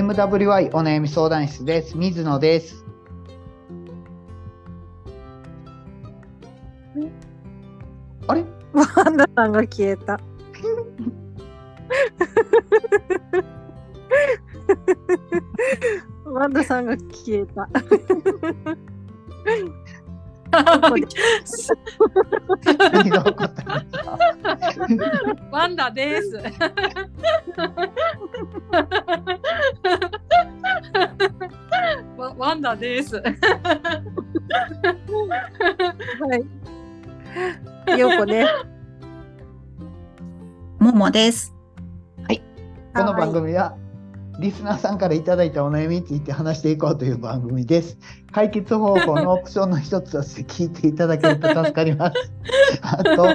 [0.00, 1.94] MWI お悩み相談室です。
[1.94, 2.86] 水野です。
[8.26, 8.42] あれ？
[8.72, 10.18] ワンダさんが消えた。
[16.24, 17.68] ワンダさんが消えた。
[22.90, 24.18] 何が起こったんですか
[25.50, 26.42] ワンダです。
[32.40, 33.16] ワワンダです。
[33.16, 33.22] は
[37.94, 37.98] い。
[37.98, 38.48] ようこです。
[40.78, 41.54] ももです。
[42.94, 43.76] この番組は
[44.38, 47.98] リスナーさんからいただいたお悩みについて話していこうという番組です。
[48.32, 52.32] 解決方法のオプションの一つとして聞いていただけると助かります。
[52.80, 53.26] あと、お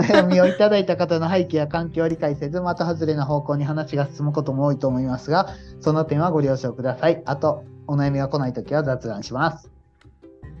[0.00, 5.48] 悩みをいただいた方の背景や環境を理解せず、的外れな方向に話が進むことも多いと思いますが、
[5.80, 7.20] その点はご了承ください。
[7.24, 9.70] あと、お悩みが来ないときは雑談します。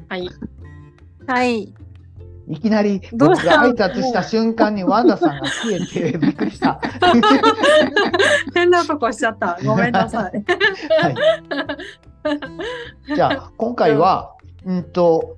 [0.08, 0.28] はい。
[1.26, 1.74] はい。
[2.46, 6.80] いきなり僕が挨拶した瞬間にワンダさんが消えてびっくりした。
[8.54, 9.58] 変なとこしちゃった。
[9.64, 10.44] ごめんなさい。
[11.02, 11.14] はい
[13.14, 15.36] じゃあ今回は、うんと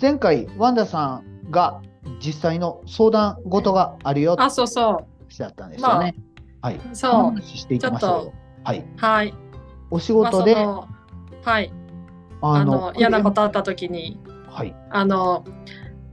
[0.00, 1.82] 前回ワンダさんが
[2.24, 5.06] 実際の相談事があるよってあ、そうそ
[5.38, 6.14] だったんですよね。
[6.60, 6.76] はい。
[6.76, 6.80] う。
[6.92, 7.12] そう。
[7.12, 8.32] 話していきましょうよ。
[8.62, 8.84] はい。
[8.96, 9.34] はい。
[9.90, 10.99] お仕事で、まあ
[11.42, 11.72] はい。
[12.42, 14.74] ああの嫌なことあった時に、はい。
[14.90, 15.44] あの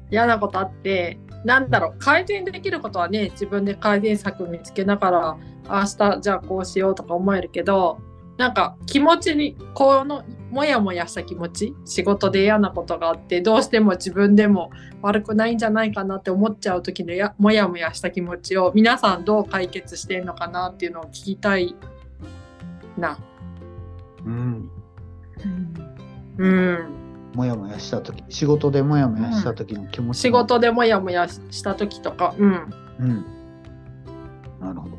[0.10, 5.38] 嫌なことあって、なんだろう改善できることはね自分で改善策見つけながら
[5.70, 8.00] 明日じゃあこうしようとか思えるけど
[8.38, 21.76] なんか気持ちにこのモヤモヤした気持ち仕事で嫌なことがあってどうしても自分でも悪くないんじゃないかなって思っちゃう時のやモヤモヤした気持ちを皆さんどう解決してんのかなっていうのを聞きたい
[22.98, 23.18] な。
[24.26, 24.72] うん。
[26.38, 26.78] うん、
[27.34, 30.20] もやもやした時、仕事でもやもやした時の気持ち。
[30.20, 30.30] 仕。
[30.30, 33.26] 事でモヤモヤした時とか、うん、うん。
[34.60, 34.98] なるほど。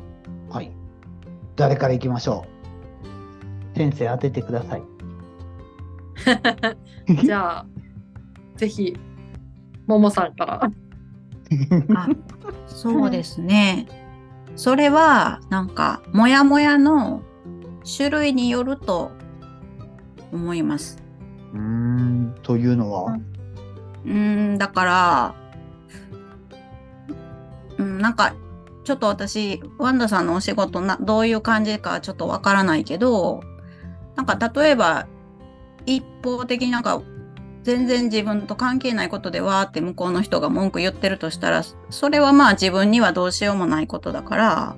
[0.49, 0.71] はい。
[1.55, 2.45] 誰から行きましょ
[3.73, 3.77] う？
[3.77, 4.83] 先生当ててください。
[7.23, 7.65] じゃあ
[8.57, 8.97] ぜひ
[9.87, 10.71] ももさんから。
[11.95, 12.07] あ
[12.67, 13.87] そうですね。
[14.55, 17.21] それは、なんか、もやもやの
[17.97, 19.11] 種類によると
[20.31, 21.01] 思います。
[21.53, 22.35] うーん。
[22.43, 23.17] というのは？
[24.05, 25.35] うーん、だから、
[27.77, 28.33] うん、なんか、
[28.83, 33.41] ちょっと私、ワンダさんのお仕事な、どういう感じかちょっとわからないけど、
[34.15, 35.07] なんか例えば、
[35.85, 37.01] 一方的になんか、
[37.61, 44.75] 全然自分と関係ないことでわーって向こうの人が文句言ってるとしたら、それはまあ自分にはどうしようもないことだから、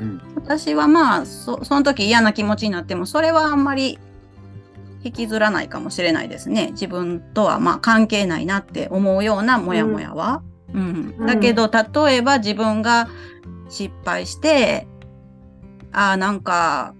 [0.00, 0.20] うん。
[0.34, 4.00] 私はまあそその時嫌な気持ちになってもそれはあんまり
[5.04, 6.70] 引きずらないかもしれないですね。
[6.72, 10.42] 自分とはまあ関係ないなって思うようなモヤモヤは。
[10.72, 11.14] うん。
[11.18, 11.26] うん。
[11.26, 13.08] だけど例えば自分が
[13.68, 14.86] 失敗して
[15.92, 16.94] ああなんか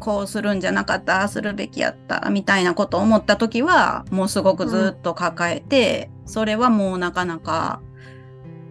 [0.00, 7.82] こうするんじゃなかったするべきやったみたいなことを思った時はもうすごくずっと抱えて、それはもうなかなか、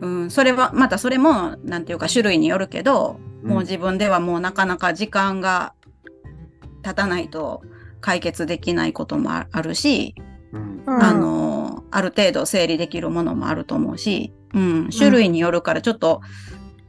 [0.02, 5.74] うん、それはまたそれもなんていうか種類によるけど、もう自分ではもうなかなか時間が
[6.82, 7.62] 経たないと
[8.02, 10.16] 解決できないこともああるし、
[10.54, 10.84] うん。
[10.86, 11.04] うん。
[11.04, 16.22] あのある程度整理できるものもあると思うし、うん、種類によるからちょっと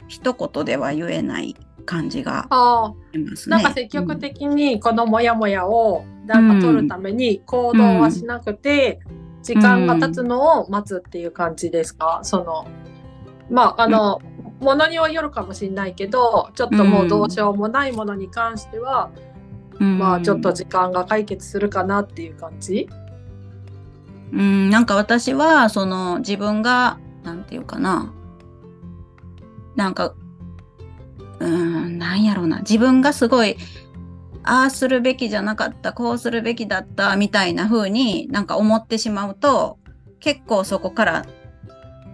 [0.09, 1.57] 一言では言えない
[1.87, 3.57] 感じがあしますね。
[3.57, 9.01] なんか積極的にこのモヤモヤをなんか取るために行動はしなくて、
[9.43, 12.67] 時間が経つのを待つっていう感じですか、その
[13.51, 14.21] まああの、
[14.61, 19.30] ものにはよるかもしれないけどちょっともうどうしようもないものに関しては、うん、
[19.85, 22.89] まあちょっと時間が解決するかなっていう感じ？
[24.33, 28.13] うん、なんか私は、その自分が、なんていうかな。
[29.75, 30.15] なんか、
[31.41, 32.59] うん、なんやろうな。
[32.59, 33.57] 自分がすごい、
[34.43, 39.79] ああするべきじゃなかった、こうするべきだった、みたいな風になんか思ってしまうと、
[40.21, 41.27] 結構そこから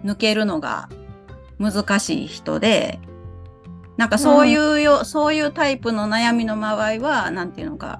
[0.03, 0.89] 抜けるのが
[1.59, 2.99] 難しい人で、
[3.97, 7.99] なんかそういうよ、そういうタイプの悩みの場合は、なんていうのか、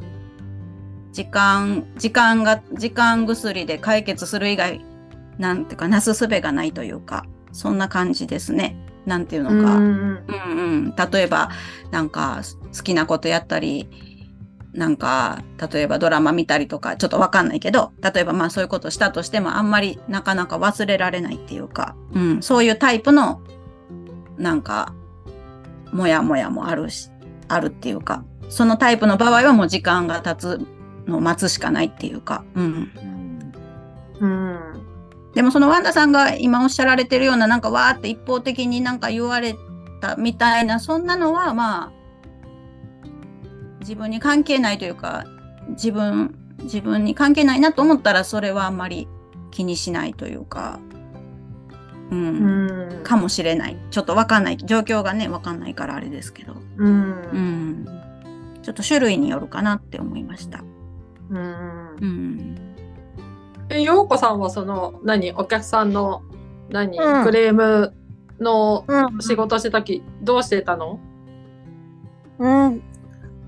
[1.11, 4.85] 時間、時間が、時間薬で解決する以外、
[5.37, 8.77] なんていうか、なすすべがないというか、そんな感じですね。
[9.07, 9.55] なんていうのか。
[9.77, 9.83] うん。
[9.83, 10.21] うん
[10.57, 11.49] うん、例えば
[11.91, 12.41] なんか
[12.75, 13.89] 好きなことやったり
[14.73, 15.41] なんか
[15.71, 23.41] 例えばドラマ見たりとかちょっとわかんないけど例えばまあそういうことしたとしてもあんまりなかなか忘れられないっていうか、うん、そういうタイプの
[24.37, 24.93] なんか
[25.91, 27.09] モヤモヤもあるし
[27.47, 30.61] あるっていうか、そのタイプの場合はもう時間が経つ
[31.07, 32.63] のを待つしかないっていうか、うん。
[32.65, 33.17] うん
[34.19, 34.59] うん。
[35.33, 39.55] でもそのワンダさんが今おっしゃられてるようななんかわーって一方的になんか言われ
[40.01, 41.93] たみたいなそんなのはまあ
[43.81, 45.25] 自分に関係ないというか
[45.69, 49.07] 自分自分に関係ないなと思ったらそれはあんまり
[49.51, 50.79] 気にしないというか、
[52.11, 52.19] うん。
[52.19, 53.03] うん。
[53.03, 53.77] かもしれない。
[53.91, 54.57] ちょっとわかんない。
[54.57, 56.93] 状況がねわかんないからあれですけど、うん。
[57.33, 57.37] う。
[57.37, 57.85] ん、
[58.63, 60.63] ちょっと種類によるかなって思いました。
[61.29, 61.95] うん。
[61.99, 62.57] うん。
[63.69, 66.21] え、ようこさんはその、何、お客さんの、
[66.69, 67.23] 何、うん。
[67.25, 67.93] クレーム
[68.39, 69.21] のうん。
[69.21, 70.99] 仕事してた時、どうしてたの？
[72.39, 72.81] うん。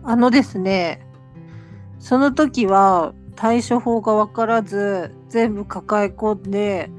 [0.04, 1.06] あのですね、
[2.00, 6.90] その時は対処法が分からず、全部抱え込んで、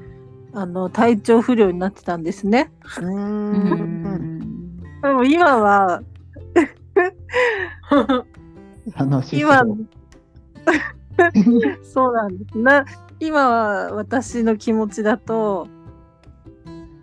[0.53, 2.71] あの、体調不良になってたんですね。
[3.01, 6.03] ううんんでも今は、
[9.31, 9.63] 今。
[11.83, 12.57] そうなんです。
[12.57, 12.85] な、
[13.19, 15.67] 今は私の気持ちだと、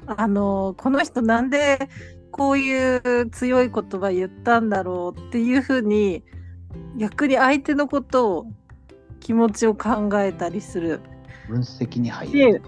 [0.06, 1.88] あの、この人なんで
[2.30, 6.22] こういう強い言葉言ったんだろうっていうふうに、
[6.96, 8.46] 逆に相手のことを、
[9.20, 11.00] 気持ちを考えたりする。
[11.48, 12.62] 分析に入る。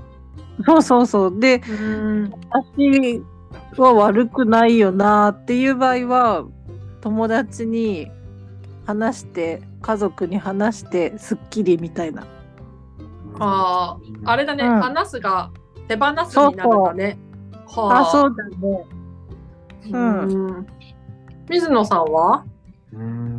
[0.61, 1.41] で、そうそうそう。
[1.41, 2.33] で、うん。
[2.51, 3.23] 私
[3.77, 6.45] は悪くないよなっていう場合は、
[7.01, 8.11] 友達に
[8.87, 12.23] 話して、家族に話して、すっきりみたいな。
[13.39, 15.51] ああ、あれだね、うん話すが
[15.89, 17.19] 手放すになるんだね。
[17.67, 18.87] はあ、そうだね。
[19.93, 20.67] うんうん
[21.49, 22.45] 水野さんは？
[22.93, 23.30] うーん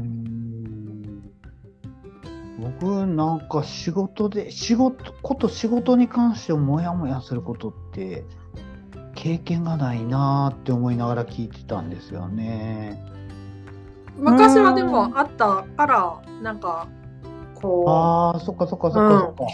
[2.61, 8.23] 僕なんか仕事で仕事こと仕事に関してモヤモヤすることって
[9.15, 13.03] 経験がないなーって思いながら聞いてたんですよね。
[14.15, 16.87] 昔はでもあったから、なんか、
[17.55, 19.45] こああそっかそっかそっかそっか。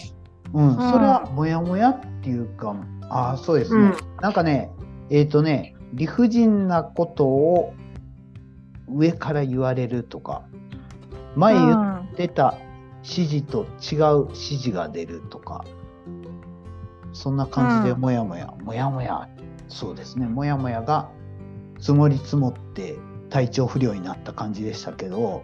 [0.54, 2.76] うん、うんそれはモヤモヤっていうか
[3.10, 3.86] ああそうですう、ね。
[3.86, 3.96] うん。
[4.22, 4.72] なんかね
[5.10, 7.74] えっ、とね理不尽なことを
[8.90, 10.44] 上から言われるとか
[11.36, 12.58] 前言っうん出た
[13.08, 15.64] 指示と違う指示が出るとか
[17.14, 19.30] そんな感じでうんもやもや、もやもや
[19.70, 21.10] そうですねもやもやが
[21.80, 22.98] 積もり積もって
[23.30, 25.44] 体調不良になった感じでしたけど、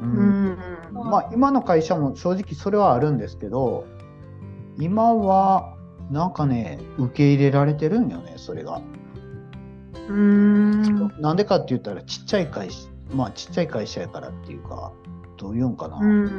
[0.00, 0.58] ううんん。
[0.92, 3.86] まあ今の会社も正直それはあるんですけど
[4.78, 5.76] 今は
[6.10, 8.80] なんかね受け入れられてるんよねそれが。
[10.08, 11.20] うん。
[11.20, 14.92] なんでかって言ったらちっちゃい会社まあちっちゃい会社やからっていうか
[15.42, 15.96] どういうんかな。
[15.96, 16.06] うん。
[16.06, 16.30] うん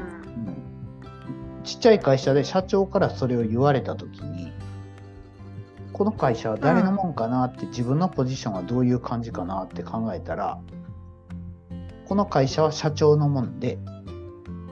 [1.64, 4.52] ちっちゃい会社で社長からそれを言われた時に
[5.94, 10.60] この会社は誰のもんかなって自分のポジションはどういう感じかなって考えたら
[12.06, 13.78] この会社は社長のもんで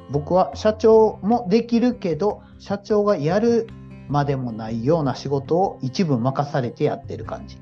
[0.09, 3.67] 僕は社長もできるけど社長がやる
[4.09, 7.57] までもないような仕事を一部任されてやってる感じ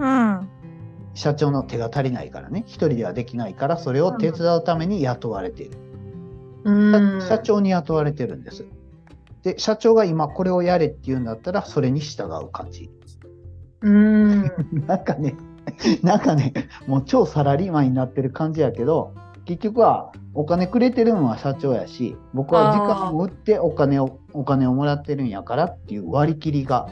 [0.00, 0.39] うん。
[1.20, 5.76] 社長の手が足りないからね一人ではできないからそれを手伝うために雇われている
[6.64, 7.22] うん。
[7.22, 8.66] 社長に雇われてるんです。
[9.42, 12.90] で、社長が今これをやれって言うんだったら、それに従う感じ。
[13.80, 14.42] うん。
[14.86, 15.36] なんかね、
[16.02, 16.52] なんかね、
[16.86, 19.12] もう超サラリーマンになってる感じやけど、
[19.46, 26.88] 結局はお金くれてるのは社長やし、僕は時間を売ってお金を、お金をもらってるんやからっていう割り切りが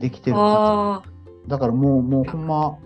[0.00, 0.36] できてる。
[0.36, 2.76] だからもう、もうほんま、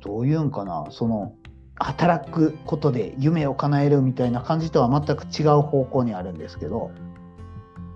[0.00, 1.34] どういうんかな、その、
[1.76, 6.90] 働くことで夢を叶えるみたいな感じとは全く違う方向にあるんですけど、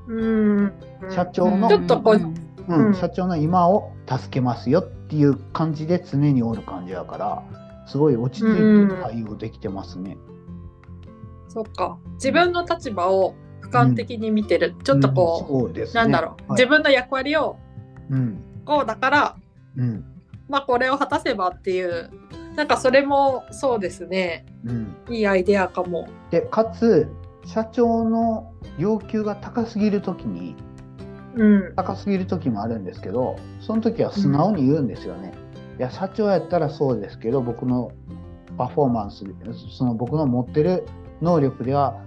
[0.07, 0.27] う
[0.67, 0.73] ん。
[1.11, 7.43] 社長のちょっとこううんうん社長の今を助けますよっていう感じで常におる感じだから
[7.87, 10.17] すごい落ち着いて対応できてますね。
[11.49, 11.99] そっか。
[12.15, 14.75] 自分の立場を俯瞰的に見てる。
[14.85, 16.53] ちょっとこううですう、ねなんだろう。
[16.53, 17.57] はい自分の役割を
[18.11, 19.37] うんこうだから、
[19.77, 20.05] うん
[20.53, 22.11] まあこれを果たせばっていう、
[22.57, 24.45] なんかそれもそうですね。
[24.67, 26.07] うん、いいアイデアかも。
[26.31, 27.09] でかつ
[27.47, 30.55] 社長の要求が高すぎる時に
[31.37, 31.75] うん。
[31.75, 35.33] 高すぎる時もあるんですけどその時は素直に言うんですよね。
[35.79, 37.91] いや社長やったらそうですけど僕の
[38.59, 39.25] パフォーマンス
[39.71, 40.87] その僕の持ってる
[41.23, 41.99] 能力では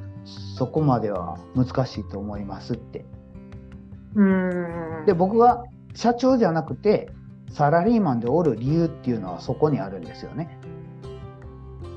[0.56, 3.06] そこまでは難しいと思いますって。
[4.14, 5.04] うん。
[5.08, 5.64] で僕が
[5.96, 7.10] 社長じゃなくて
[7.52, 10.58] サラリーマンでおる理由っていうのはそこにあるんですよね。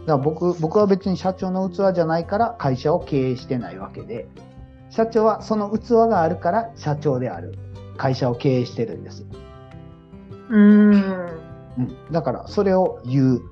[0.06, 4.26] だから僕僕は別に社長の器じゃないから会社を経営してないわけで
[4.90, 7.58] 社長はその器があるから社長である
[7.96, 9.26] 会社を経営してるんです。
[10.50, 10.92] うん。
[11.78, 13.42] うん、だからそれを言う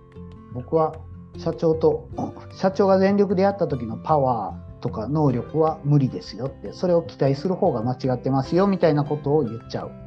[0.54, 0.94] 僕は
[1.36, 2.08] 社長と
[2.56, 10.05] 社長が全力でやった時のパワーとか能力は無理ですよってそれを期待する方が間違ってますよみたいなことを言っちゃう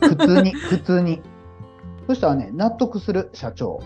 [0.00, 1.22] 普通に 普通に
[2.06, 3.80] そしたらね納得する社長、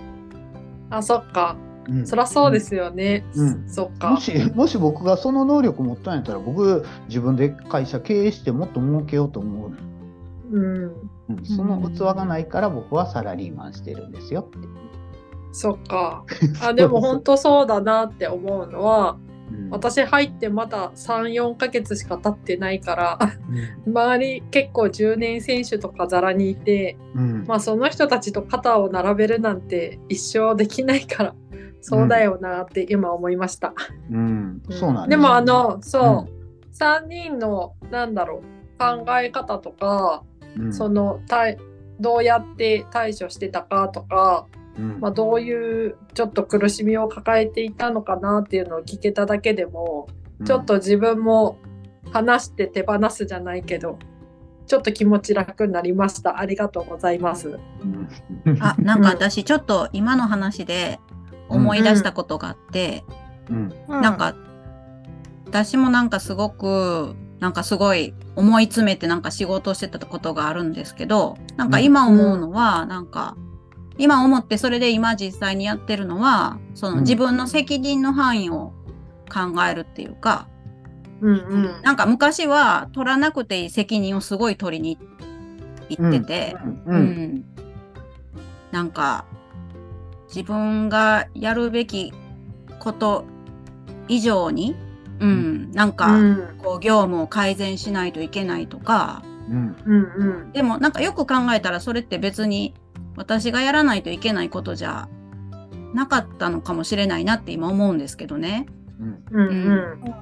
[0.90, 1.56] あ、そっか。
[1.88, 3.26] うんそりゃそうですよね。
[3.34, 4.16] うんそっかも。
[4.18, 9.72] しもし僕がその能力持ったんやったら僕自分で会社経営してもっと儲けようと思う、
[10.50, 10.92] うん。
[11.28, 14.58] うん、その器がないから僕はサラリーマンしてるんですよって、
[15.52, 16.24] そっか。
[16.62, 19.23] あ、でも本当そうだなって思うのは、うん
[19.70, 23.18] 私入ってまだ3、4ヶ月しか経ってないから、
[23.86, 23.92] うん。
[23.92, 27.44] 周り結構10年選手とかざらにいて、うん。
[27.46, 31.34] まあその人たちと肩を並べるなんて一生できないから、
[31.80, 33.74] そうだよなって今思いました。
[34.10, 40.22] うん、そうでもあの、そう、3人の、なんだろう、考え方とか、
[40.56, 40.72] うん。
[40.72, 41.58] その、対
[42.00, 44.46] どうやって対処してたかとか、
[44.78, 45.00] うん。
[45.00, 50.08] まあ、どういうちょっと苦しみを抱えていたのかなっていうのを聞けただけでも、
[50.44, 51.58] ちょっと自分も
[52.12, 53.98] 話して手放すじゃないけど、
[54.66, 56.38] ちょっと気持ち楽になりました。
[56.38, 57.58] ありがとうございます。
[58.46, 58.62] うん。
[58.62, 60.98] あ、なんか私ちょっと今の話で
[61.48, 63.04] 思い出したことがあって、
[63.50, 63.72] うん。
[63.88, 64.34] なんか
[65.46, 73.36] 私もなんかすごくなんかすごい思い詰めてなんか仕事をしてたことがあるんですけどなんか今思うのはなんか
[73.98, 77.00] 今思ってそれで今実際にやってるのはそのうん。
[77.02, 78.72] 自分の責任の範囲を
[79.32, 80.48] 考えるっていうか
[81.20, 81.82] うんうん。
[81.82, 84.98] なんか昔は取らなくていい責任をすごい取りに
[85.88, 87.02] 行ってて、ううん。
[87.02, 87.44] ん
[88.72, 89.24] なんか
[90.28, 92.12] 自分がやるべき
[92.80, 93.24] こと
[94.08, 94.74] 以上に、
[95.20, 96.58] うん、なんうかん。
[96.58, 99.76] こう業務を改善しないといけないとかうん。
[99.84, 100.52] うんうん。
[100.52, 102.74] でもなんかよく考えたらそれって別に
[103.16, 105.08] 私がやらないといけないことじゃ
[105.94, 108.66] なかったのかもしれないなって今思うんですけどね。
[108.98, 109.50] うんうんう
[109.96, 110.14] ん。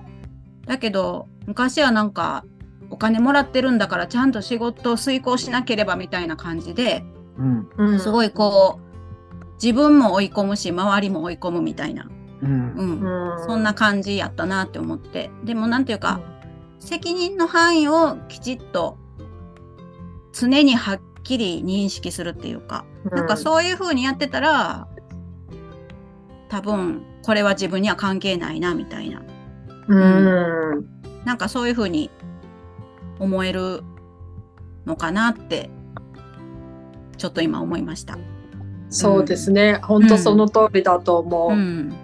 [0.67, 2.45] だけど昔はなんか
[2.91, 7.05] お金もらってるんだからちゃんと仕事を遂行しなければみたいな感じで
[7.39, 8.01] うんうん。
[8.01, 12.09] すごいこう自分も追い込むし周りも追い込むみたいな、
[12.43, 13.45] うんうんうん。
[13.47, 16.21] そんな感じやったなって思ってでもなんていうか、
[16.81, 18.99] 責任の範囲をきちっと
[20.33, 24.89] 常にはっきり認識するっていうか、なんかそういう風にやってたら
[26.49, 29.23] 多分これは自分には関係ないなみたいな
[29.89, 30.77] うん。
[30.77, 30.87] うん。
[31.25, 32.11] なんかそういう風に
[33.19, 33.83] 思える
[34.87, 35.71] のかなって
[37.17, 38.19] ちょっと今思いました。
[38.91, 39.81] そうですね。
[39.83, 41.53] 本当その通りだと思う。
[41.53, 41.97] うん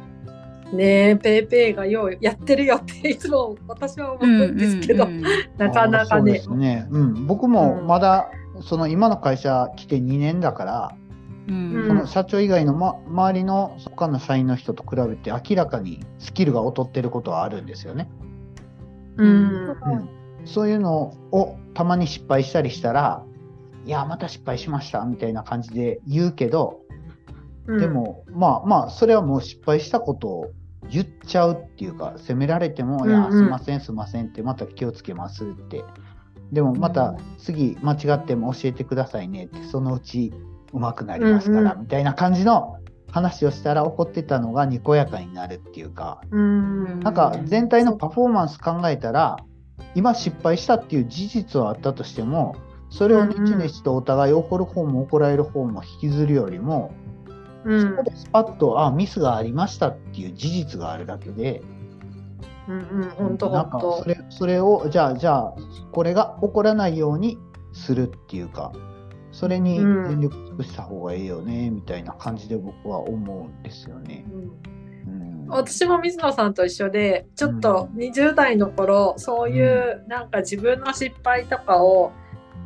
[0.73, 5.23] ねえ、ペイペイがようやってるよっていつも私は思うんですけど、うんうん
[5.57, 6.65] なかなかねあそうで。
[6.67, 8.31] すね、うん、僕もまだ
[8.63, 10.97] その今の会社来て2年だから、
[11.49, 18.11] うんうんその社長以外の、ま、周りの他の社員の人と比べて明らかにスキルが劣ってることはあるんですよね。
[19.17, 19.71] うん。
[19.71, 20.11] うん、
[20.45, 23.25] そういうのをたまに失敗したりしたら、
[23.87, 26.81] いや、また失敗しましたみたいな感じで言うけど、
[27.67, 30.51] うんで、も、まあまあ、それはもう失敗したことを
[30.91, 35.85] 言っちゃうっていうか、責められても、いや、すいません、すいませんって、また気をつけますって。
[36.53, 40.33] でも、また次間違っても教えてくださいねって、そのうち
[40.73, 42.77] 上手くなりますから、みたいな感じの
[43.11, 47.01] 話をしたら怒ってたのがにこやかになるっていうか、うん。
[47.01, 49.37] なんか全体のパフォーマンス考えたら、
[49.95, 52.57] 今失敗したっていう事実はあったとしても、
[52.91, 56.93] それをネチネチとお互い怒る方も怒られる方も引きずるよりも、
[57.65, 57.83] うん。
[57.83, 61.63] そこでスパッと、あ、ミスがありましたっていう事実があるだけで、
[62.69, 65.55] うんうん、本当なんか本それそれを、じゃあ、じゃあ、
[65.91, 67.39] これが起こらないように
[67.73, 68.73] するっていうか、
[69.33, 74.25] それにうん全力尽くした方がいいよね、みたいな感じで僕は思うんですよね。
[74.29, 74.37] 当。
[74.37, 82.13] うんうん私も水野さんと一緒でちょっと20代の頃そういうなんか自分の失敗とかを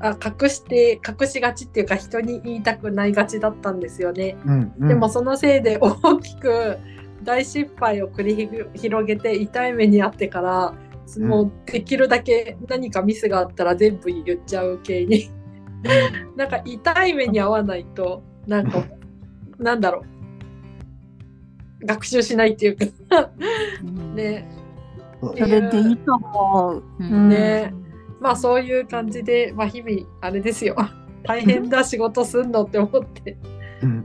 [0.01, 4.37] あ隠して隠しがちっていうか人に言いたくないがちだったんですよね。
[4.45, 6.77] うんうんでもそのせいで大きく
[7.23, 10.75] 大失敗を繰り広げて痛い目にあってから
[11.19, 15.31] もうできるだけ何かミスがあったら全部言っちゃう系に。
[16.37, 18.85] なんか痛い目に遭わないとなんか
[19.59, 20.05] なんだろ
[21.83, 21.87] う。
[21.87, 23.31] 学習しないっていうか。
[24.15, 24.49] ね。
[25.21, 26.83] それでいいと思う。
[27.01, 27.29] うん。
[27.29, 27.73] ね。
[28.21, 30.77] まあそういう感じで、まあ、日々あれですよ。
[31.25, 33.37] 大変だ仕事すんのって思って。
[33.83, 34.05] うん。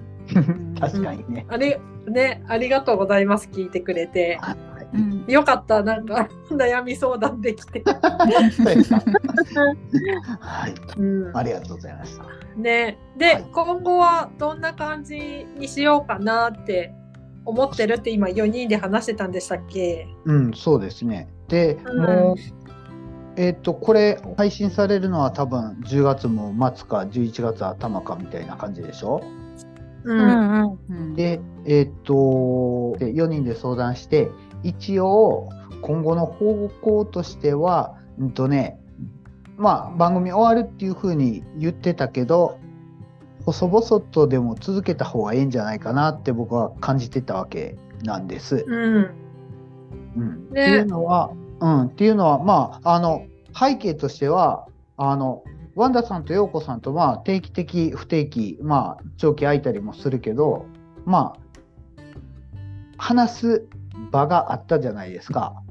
[0.80, 1.46] 確かにね。
[1.50, 1.80] あれ
[2.12, 4.38] ねありがとうございます聞いてくれて。
[4.42, 4.56] はい。
[4.94, 7.84] うんよかったなんか悩み相談できて、
[10.40, 11.38] はい、うん。
[11.38, 12.24] ありがとうございました。
[12.56, 12.98] ね。
[13.18, 13.46] で、はい。
[13.52, 16.94] 今後はどんな感じにしようかなって
[17.44, 20.08] 思ってるって今4人で話してたんでしたっけ？
[20.24, 21.28] うん、そうですね。
[21.50, 22.02] で、うん。
[22.06, 22.36] もう、
[23.36, 29.22] えっ、と、これ、配信されるのは多分10月も末か11月頭かみたいな感じでしょ？
[30.08, 30.14] う。
[30.14, 30.80] うんんうん。
[30.90, 34.30] うんで、えっ、と、で4人で相談して、
[34.64, 35.50] 一応、
[35.82, 38.80] 今後の方向としては、うんとね、
[39.58, 42.60] まあ、番組終わるっていうふうに言ってたけど、
[43.46, 48.66] 細々とでも続けた方がいいんじゃないかなって僕は感じてたわけなんです。
[48.68, 49.12] うん。
[50.18, 53.26] うんねっていうのは、うん、っていうのは、まあ、あの、
[53.58, 55.44] 背景としては、あの、
[55.78, 60.66] ワンダさんとヨーコさんと、まあ、定期的、不定期、まあ、長期空いたりもするけど、
[61.06, 61.40] まあ、
[62.98, 63.68] 話す
[64.12, 65.62] 場があったじゃないですか。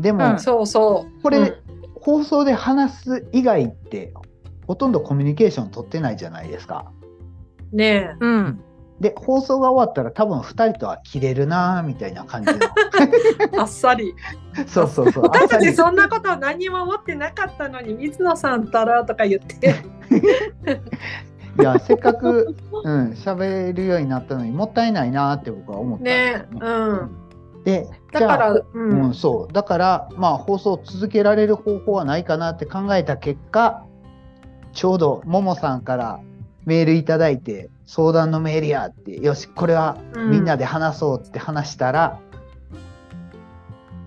[0.00, 1.22] でも、うんそうそう。
[1.22, 1.54] これうん
[2.00, 4.14] 放送で話す以外って、
[4.66, 6.90] ほとんどコミュニケーション取ってないじゃないですか。
[7.72, 8.60] ねうん。
[9.00, 12.58] で、放送が終わったら多分2人とは切れるなーみたいな感じの。
[12.58, 12.60] え、
[13.56, 14.14] あっさり。
[14.66, 15.24] そうそうそう。
[15.24, 19.76] 私たちそんなこと何も思ってなかったのに、水野さんたらとか言って。
[21.58, 26.46] いや、せっかく、うん、喋るようになったのにもったいないなって僕は思ったね。
[26.60, 27.10] うん。
[27.64, 29.14] で、だから、ううん、ん。
[29.14, 29.52] そう。
[29.52, 33.84] だから、まあ、放送を続けられる方法はないかなって考えた結果、
[34.72, 36.20] ちょうどももさんから
[36.64, 40.30] メールいただいて、相談のメールやって、よし、これはうん。
[40.30, 42.20] みんなで話そうって話したら、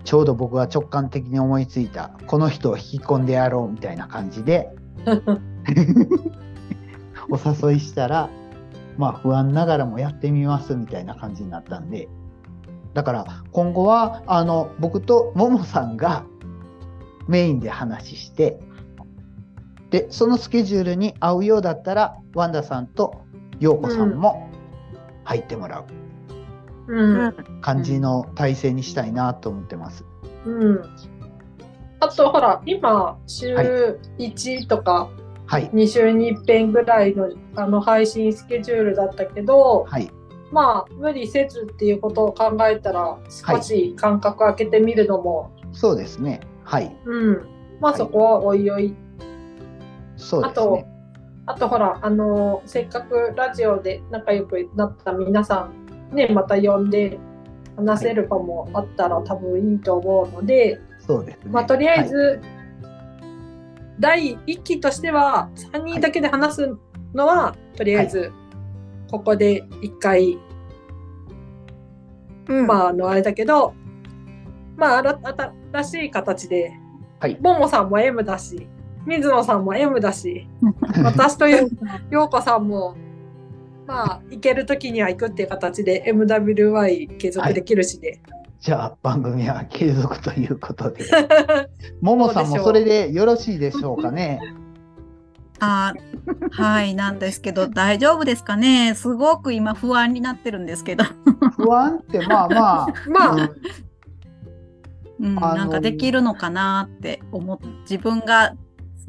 [0.04, 4.70] ちょうど僕が直感的に思いついた、この人を引き込んでやろうみたいな感じで、
[7.32, 8.30] お誘いしたら、
[9.00, 12.08] まあ不安ながらもやってみますみたいな感じになったんで、
[12.94, 16.24] だから今後は、あの、僕とももさんが
[17.28, 18.60] メインで話して、
[19.90, 23.24] で、そのスケジュールに合うようだったら、ワンダさんと
[23.62, 24.50] ヨーコさんも
[25.24, 25.86] 入ってもらう
[26.88, 27.34] うん。
[27.62, 30.04] 感じの体制にしたいなと思ってます。
[30.46, 30.82] うん。
[32.02, 33.56] あと、ほら、今、週
[34.18, 35.10] 1とか
[35.52, 35.70] はい。
[35.72, 40.10] 2週に1遍ぐらいのあの配信スケジュールだったけど、はい。
[40.50, 46.40] まあ、無理せずっていうことを考えたら、少し間隔空けてみるのも、そうですね。
[46.64, 46.96] はい。
[47.06, 47.34] うん。
[47.82, 48.96] まあ、はいそこはおいおい。
[50.16, 50.86] そうですね。、あと
[51.60, 55.70] ほら、あのせっかくラジオで仲良くなった皆さ
[56.12, 57.20] ん、ね、また呼んで
[57.76, 61.52] 話せる場もあったら多分いいと思うので、そうですね。
[61.52, 62.42] まあ、とりあえはいず、
[64.00, 66.78] 第1期としては3人だけで話す
[67.14, 68.32] のは、とりあえず
[69.10, 70.40] ここで1回、
[72.48, 72.68] うん。
[72.68, 73.74] まああのあれだけど
[74.76, 75.20] まああら
[75.72, 76.74] 新しい形で
[77.20, 77.38] はい。
[77.40, 78.68] ももさんも M だし
[79.06, 80.48] 水野さんも M だし
[81.04, 82.96] 私とようこさんも
[83.88, 88.22] まあ行ける時には行くっていう形で MWY 継続できるしで、
[88.60, 91.04] じゃあ番組は継続ということで。
[92.00, 94.40] ももさんもそれでよろしいでしょうかね。
[95.60, 98.94] あーはいなんですけど大丈夫ですかね？
[98.96, 101.04] すごく今不安になってるんですけど、
[101.56, 103.52] 不安ってまあまあ、 まあ、
[105.20, 108.54] うんなんかできるのかなって思っ自分が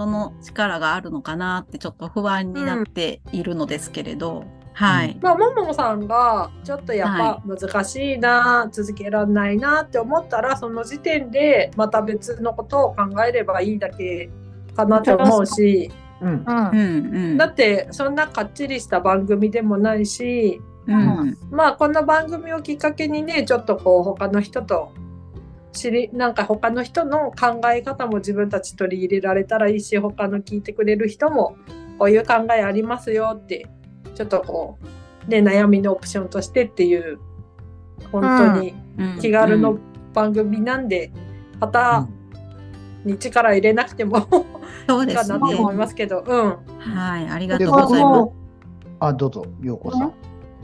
[0.03, 14.29] その力があるのかなってちょっと不安になっているのですけれど、はい、まあ、ももさんがちょっとやっはぱ難しいな、続けられないなって思ったらその時点でまた別のことを考えればいいだけ
[14.75, 15.93] かなと思うし。
[16.21, 17.17] うん、うんうん。
[17.17, 20.61] うんだってそんなかっちりした番組でもないし。
[20.88, 21.38] うん。
[21.53, 24.93] まあこの番組をきっかけにねちょっとこう他の人と
[25.73, 31.57] 知りなんか他の人の考え方も自分たち取り入れられたらいいし他の聞いてくれる人も
[31.99, 33.67] こういう考えありますよって
[34.15, 34.79] ちょっとこ
[35.27, 37.19] うね悩みのオプションとしてっていう
[38.11, 39.19] 本当にうん。
[39.21, 39.79] 気軽の
[40.13, 41.11] 番組なんで、
[41.61, 42.07] また
[43.05, 44.27] に力入れなくても
[44.89, 45.39] そういいですね。
[45.39, 46.57] かなと思いますけど、うん。
[46.79, 48.19] はいありがでとうございます。
[48.21, 48.37] も
[49.01, 50.13] あ、どうぞ、ようこさん。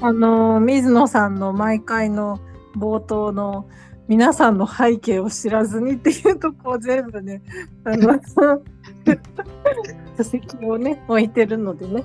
[0.00, 2.38] あの水野さんの毎回の
[2.76, 3.66] 冒頭の
[4.08, 7.42] 皆さんの背景を知らずにっていうとこを全部ね
[7.84, 8.18] あの
[10.16, 12.04] 書籍をね置いてるのでね、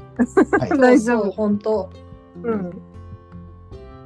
[0.60, 0.70] はい。
[0.78, 1.32] 大丈夫。
[1.32, 1.90] 本当。
[2.44, 2.72] うん、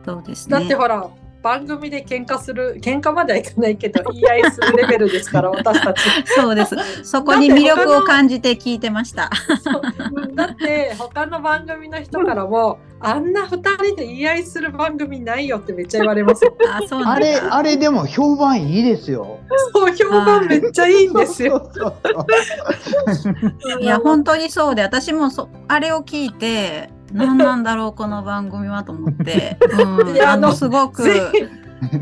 [0.06, 0.60] そうですね。
[0.60, 1.10] だってほら、
[1.42, 6.02] 番組で喧嘩する喧嘩まではいかないけど言い合いするレベルですから 私たち。
[6.26, 9.30] そうです そこに魅力を感じて聞いてました
[9.62, 16.46] そうだって他の番組の人からもあんな2人で言い合いする番組ないよってめっちゃ言われます。
[16.68, 19.40] あそうなんだあれ、あれでも評判いいですよ。
[19.74, 21.72] そう評判めっちゃいいんですよ。
[23.80, 31.04] いや本当にそうで私もそあれを聞いて何なんだろうこの番組はと思って、 うん、あのすごく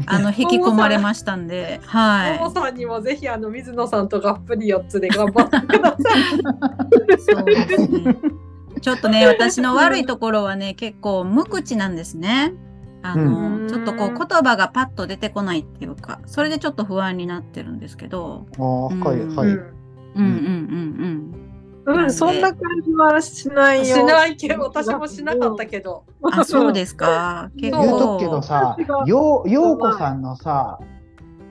[0.08, 2.40] あの引き込まれましたんで、はい。
[2.40, 5.98] ももさんにもぜひあの水野さんとがっぷり4つで頑張ってくださ
[8.78, 8.82] い。
[8.82, 12.54] ちょっとね、私の悪いところはね、結構無口なんですね。
[13.02, 18.46] あの、うんちょっとこう言葉がパッと出てこないっていうか、それでちょっと不安になってるんですけど。
[18.58, 19.48] ああ、はい、はい。
[19.48, 19.66] うん
[20.16, 21.45] うんうんうん、
[22.10, 23.96] そんな感じはしないよ。
[23.96, 26.04] しないけど私もしなかったけど。
[26.22, 26.34] うん。
[26.34, 27.52] あ、そうですか。
[27.56, 30.80] 言うとくけどさ、よう、ようこさんのさ、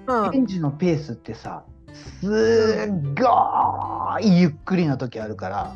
[0.07, 0.33] うん。
[0.33, 1.63] 返事のペースってさ、
[2.21, 2.31] すっ
[3.15, 5.75] ごいゆっくりな時あるから。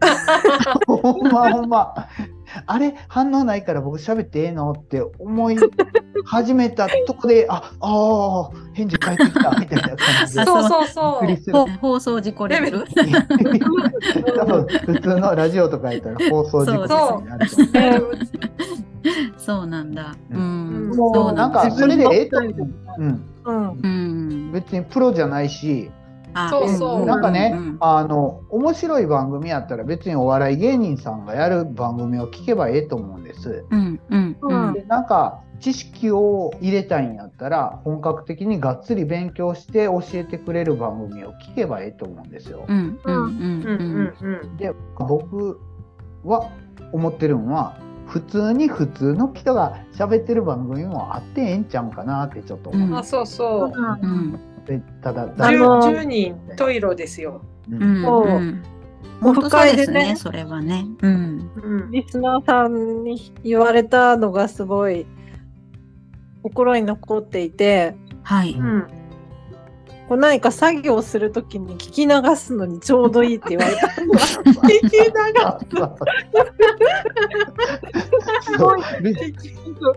[0.86, 2.08] ほんまほんま。
[2.66, 5.56] あれ反応ないから僕喋ってええのって思い
[6.24, 10.40] 始めたとこで、あ、ああ、返事返ってきたみたいな感じで。
[10.40, 11.20] あ そうそうそ
[11.64, 11.66] う。
[11.80, 12.84] 放送事故レベル。
[14.36, 18.18] 多分普通のラジオとかやったら放送事故とかになると思う
[19.36, 20.16] そうなんだ。
[20.30, 20.88] ううんん。
[20.88, 21.70] もうそうなんか。
[21.70, 22.54] それでええと思う。
[22.98, 23.24] うん。
[23.44, 23.80] うん。
[23.82, 24.52] うん。
[24.52, 26.05] 別にプロじゃないし、あ
[26.50, 27.06] そうそう。
[27.06, 33.64] なんかね、うんあの面白い番組やったら別にお笑い芸人さんがやる番組を聞けばええと思うんです。
[33.70, 34.36] うんうん。
[34.40, 34.72] うん。
[34.72, 42.64] でなんか知識を入れたいんやったら本格的にがっつり勉強して教えてくれる番組を聞けばええと思うんですよ。
[42.68, 43.34] うんうんうんうん。
[43.62, 44.56] うんうん。
[44.56, 45.60] で僕
[46.24, 46.50] は
[46.92, 52.88] 思ってるのは普通に普通の人が喋ってる番組もあってええんちゃうんかなってちょっと思う。
[52.88, 52.96] ん。
[52.96, 53.72] あそうそう。
[53.76, 54.55] うんって、
[55.02, 57.42] ただあ十の10人トイロですよ。
[57.70, 58.62] うんうんそううん
[59.22, 60.86] オフ会ですでね、ね、それはね。
[61.00, 61.50] うん。
[61.56, 61.90] うん。
[61.90, 65.06] リスナーさんに言われたのがすごい
[66.42, 68.52] 心に残っていて、はい。
[68.52, 68.86] うん。
[70.08, 73.86] こう何か作業するときに聞き流すのにちょうどいいって言われた。
[73.86, 75.60] 聞きなが
[78.56, 78.76] そ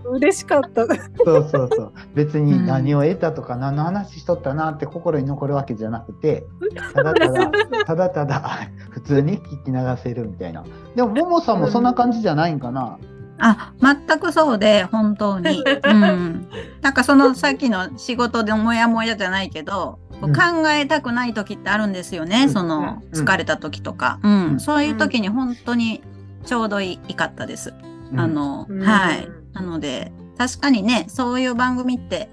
[0.10, 0.88] う嬉しかった。
[0.88, 6.46] そうそうそう別に何を得たとか何の話しとったなって心に残るわけじゃなくて
[6.94, 7.52] ただただ
[7.86, 10.64] ただただ普通に聞き流せるみたいな
[10.96, 12.98] でもももさんもそんな感じじゃないんかな、
[13.40, 15.64] あ、全くそうで、本当に。
[15.84, 16.48] うん。
[16.82, 22.44] なんかそのさっきの仕事でモヤモヤじゃないけど、こううん考えたくない時ってあるんですよね。
[22.44, 24.20] うんそのうん疲れた時とか。
[24.24, 24.32] うん。
[24.32, 26.04] うんそういう時に本当に
[26.46, 27.74] ちょうどいいかったです。
[28.12, 29.28] うんあの、うんはい。
[29.54, 32.30] なので、確かにね、そういう番組って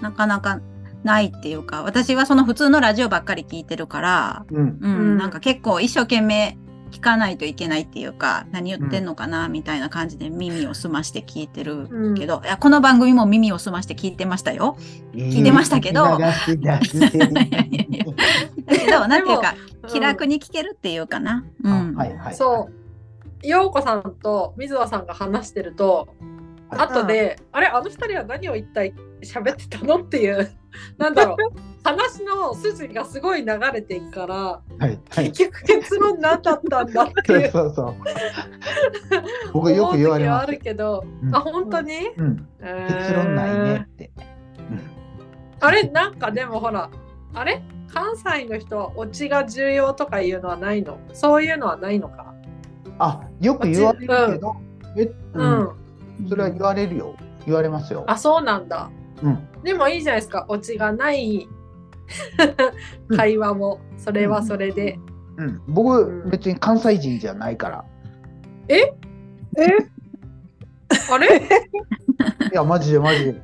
[0.00, 0.60] なかなか
[1.04, 6.58] ないっていうか、私はその普通のラジオばっかり聞いてるから、うんなんか結構一生懸命
[6.90, 14.76] 聞かないといけないっていうか、何言ってんのかな、みたいな感じで耳を澄まして聞いてるけど、いやこの番組も耳を澄まして聞いてましたよ。
[15.14, 16.22] 聞いてましたけどけ
[18.90, 21.44] ど、 なんていうか、うん気楽に聞けるっていうかな。
[21.62, 21.94] うん。
[21.94, 23.46] はいはいそう。
[23.46, 26.08] 陽子さんと水野さんが話してると、
[26.70, 30.50] 後で、あれ、あの二人は何を一体喋ってたのっていう、
[30.98, 31.36] なんだろう、
[31.82, 35.32] 話の筋がすごい流れていくから、はいはい。
[35.32, 37.50] 結局結論何だったんだっていう。
[37.52, 37.94] そうそう
[39.52, 41.34] 僕よく言われますあるけど、うん。
[41.34, 42.48] あ、本当に、うん。
[42.60, 44.10] 結論ないねって、
[45.60, 45.84] あれ？
[45.84, 46.90] なんかでもほら
[47.34, 47.62] あれ？
[47.92, 50.98] 関西の人はオチが重要とかいうのはないの？
[51.12, 52.34] そういうのはないのか？
[52.98, 54.56] あよく言われるけど、
[54.96, 56.24] えう、うん。
[56.24, 56.28] ん。
[56.28, 57.16] それは言われるよ。
[57.46, 58.04] 言われますよ。
[58.06, 58.90] あそうなんだ
[59.22, 59.48] うん。
[59.62, 60.46] でもいいじゃないですか。
[60.48, 61.48] オチがない
[63.16, 63.80] 会話も。
[63.98, 64.98] それはそれで、
[65.36, 66.30] うん、僕、うん。
[66.30, 67.84] 別に関西人じゃないから。
[68.68, 68.76] え？
[68.76, 68.94] え？
[71.12, 71.26] あれ？
[72.52, 73.42] いやマジでマジで。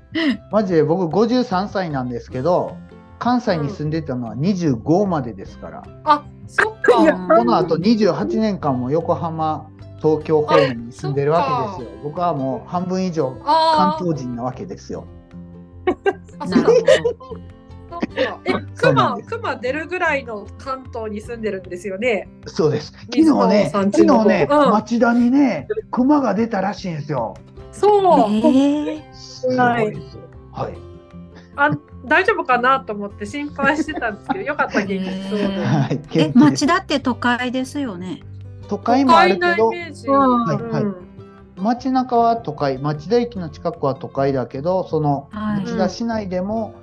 [0.50, 2.76] マジで僕53歳なんですけど
[3.18, 6.92] 関西に住んでたのは25までですから、あそっか。
[7.36, 9.68] この後28年間も横浜
[10.02, 11.98] 東京方面に住んでるわけですよ。
[12.02, 15.06] 僕はもう半分以上関東人なわけですよ
[16.48, 17.56] なるほど。
[18.16, 18.26] え
[18.74, 19.28] そうクマなんです。
[19.30, 22.28] クマ出るぐらいの関東に住んでるんですよね？
[22.46, 22.92] そうです。
[22.92, 24.70] 昨日ねさんちの昨日ね、うん。
[24.70, 27.34] 町田にね熊が出たらしいんですよ。
[27.72, 29.14] そう、えー。
[29.14, 29.52] すご
[29.88, 30.22] いですよ。
[30.52, 30.78] はい。
[31.56, 31.70] あ
[32.04, 35.04] 大丈夫かなと思って心配してたんですけどよかった元気。
[35.28, 36.24] そうで。
[36.26, 38.20] え、町田って都会ですよね。
[38.68, 40.08] 都会もあるけど都会なイメージ。
[40.08, 40.44] うん。
[40.44, 41.05] はいはい
[41.56, 45.64] 街中は都会町田駅の近くは都会だけどそのはい。
[45.64, 46.74] 町田市内でも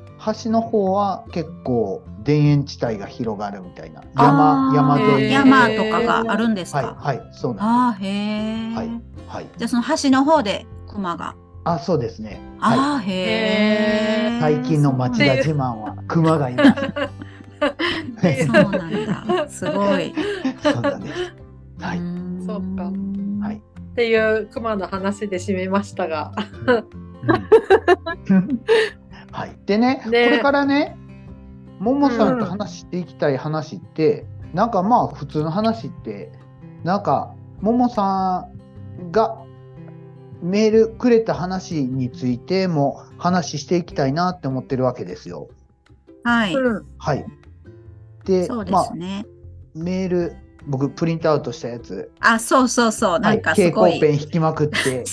[0.43, 4.01] 橋の方は結構田園地帯が広がるみたいな。
[4.15, 6.95] 山山沿いに山とかがあるんですはいか。
[6.97, 8.71] はいそうなんでああ、へえ。
[8.73, 8.89] すはい
[9.27, 9.49] はい。
[9.57, 11.35] じゃあその橋の方で熊が。
[11.65, 12.41] あそうですね。
[12.59, 14.37] はああ、へえ。
[14.37, 16.81] い最近の町田自慢は熊がいます。
[18.47, 19.47] そうなんだ。
[19.49, 20.13] すごい。
[20.63, 21.31] そうなんです。
[21.79, 21.99] はい。
[21.99, 22.83] うそっか。
[23.45, 23.61] はい
[23.93, 26.31] っていう熊の話で締めましたが。
[28.29, 28.61] うん
[29.31, 30.97] はい、でねねこれからね
[31.79, 36.31] ももさんと話していきたい話って、なんかまあ普通の話って
[36.83, 38.47] なんかももさ
[38.99, 39.37] んが
[40.41, 45.49] メールくれた話についても話していきたいなって思ってるわけですよ。
[46.23, 46.53] はい。
[46.53, 47.25] うんはい。
[48.25, 49.25] で、そうでまあすね。
[49.75, 50.35] メール
[50.67, 53.19] 僕プリントアウトしたやつ、あ、そうそうそう。
[53.19, 53.71] なんか蛍。
[53.71, 55.03] 光ペン引きまくって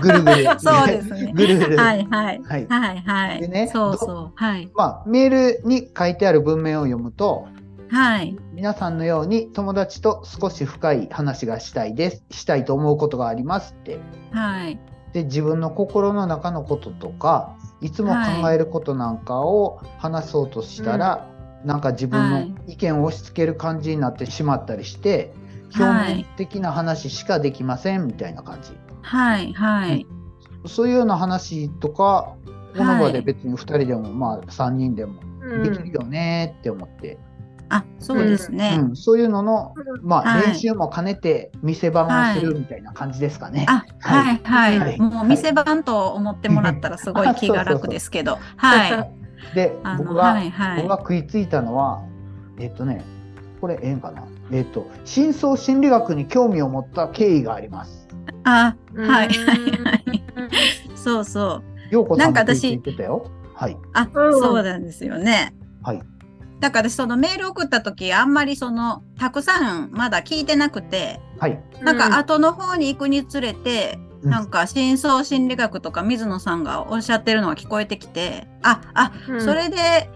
[0.00, 2.42] ぐるぐるそうですねぐるぐる、はいはい。
[2.42, 3.40] はいはいはい。
[3.40, 4.32] でねそうそう。
[4.34, 4.70] はい。
[4.74, 7.46] まあメールに書いてある文面を読むと
[7.90, 8.36] はい。
[8.52, 13.98] 皆さんのように友達と少し深い話がしたいですしたいと思うことがありますって
[14.32, 14.78] はい。
[15.12, 21.26] で自分の心の中のこととかいつも考えることなんかを話そうとしたら、
[21.64, 28.70] なんか自分のはい意見を押し付ける感じになってしまったりして、はい表面的な話しかできませんみたいな感じ
[29.02, 29.52] はい。
[29.52, 30.06] はい。
[30.66, 32.34] そういうような話とか
[32.76, 37.18] この場で別に2人でも、まあ3人でもうんできるよねって思って、
[37.70, 38.78] あ、そうですね。
[38.80, 43.66] うん、そういうのの、まあ、はい練習も兼ねて店番をするみたいな感じですかね。
[43.68, 44.78] あ、はいはい。
[44.78, 48.38] はいもう店番と思ってもらったらすごい気が楽ですけど。
[48.56, 49.10] はい。
[49.54, 52.02] で僕が、はいはい僕が食いついたのは
[52.58, 53.04] えっとね
[53.60, 54.24] これええんかな？
[54.52, 58.08] えっと深層心理学に興味を持った経緯があります。
[58.44, 60.22] あ、うんはいはいはい。
[60.94, 61.62] そうそう。
[61.90, 63.30] 陽子さんもなんか私食いついてたよ。
[63.54, 65.54] はいあ、うんそうなんですよね。
[65.82, 66.02] はい。
[66.60, 71.62] だから私そのメール送った時あんまりそのたくさんまだ聞いてなくてはい。
[71.82, 79.40] なんか後の方に行くにつれて、うんなんか深層心理学とか水野さんがおっしゃってるのが聞こえてきてああうん。
[79.40, 80.10] それで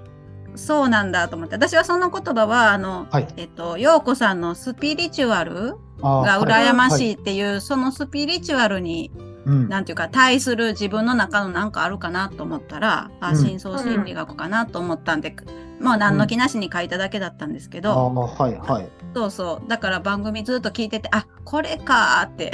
[0.54, 3.28] そうなんだと思って私はその言葉はあの、はい。
[3.36, 7.14] えっと陽子さんのスピリチュアルあが羨ましい。
[7.14, 9.10] っていう、そのスピリチュアルに
[9.44, 9.68] うん。
[9.68, 13.36] なんていうか対する自分の中のなんかあるかなと思ったら、あうん。
[13.36, 15.34] 深層心理学かなと思ったんで、
[15.80, 18.88] まあ何の気なしに書いただけだったんですけあど、ーはいはい。
[19.14, 19.68] そうそう。
[19.68, 22.52] だから番組ずっと聞いててあこれかーって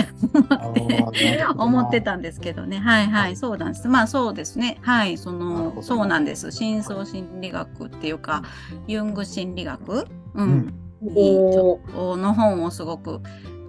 [0.51, 1.55] あーなるほど。
[1.55, 2.79] な 思ってたんですけどね。
[2.79, 3.87] はいはい、そうなんです。
[3.89, 4.79] まあそうですね。
[4.83, 6.51] はいそのそうなんです。
[6.53, 8.43] 深層心理学っていうか
[8.87, 10.75] ユング心理学、うん。
[11.01, 13.21] の本をすごくよ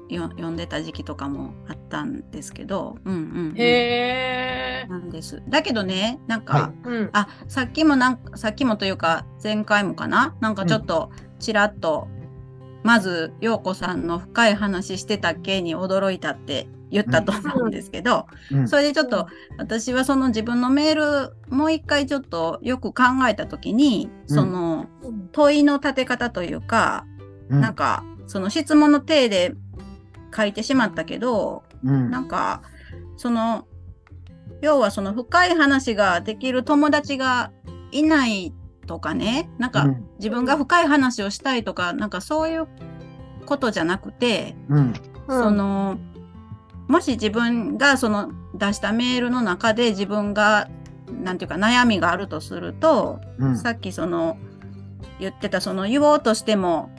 [0.09, 4.87] 読んでた時期とかもあったんですけど、うんうんうん、へえ。
[4.89, 5.43] なんです。
[5.47, 7.09] だけどね、なんか、はうん。
[7.13, 10.35] あさっきもなんかさっきもというか前回もかな？
[10.39, 12.07] なんかちょっとちらっと、
[12.83, 18.67] まず陽子さんの深い話してたっけに驚いたって言ったと思うんですけど、うん。
[18.67, 20.95] それでちょっと私はその自分のメー
[21.29, 24.35] ルもう一回ちょっとよく考えた時に、うん。
[24.35, 24.87] その
[25.33, 27.05] 問いの立て方というか、
[27.49, 27.61] うん。
[27.61, 29.53] なんかその質問の体で
[30.35, 32.11] 書いてしまったけど、うん。
[32.11, 32.61] なんか
[33.17, 33.65] その
[34.61, 37.51] 要はその深い話ができる友達が
[37.91, 38.53] いない
[38.87, 40.05] とかねなんかうん。
[40.17, 42.67] 自分が深い話をしたいとかなんかそういう
[43.45, 44.93] ことじゃなくて、うん。
[45.27, 45.97] その
[46.87, 50.69] もし自分がその出したメールの中で自分が
[51.07, 53.57] なんていうか悩みがあるとすると、うん。
[53.57, 54.37] さっきその
[55.19, 56.89] 言ってたその言おうとしても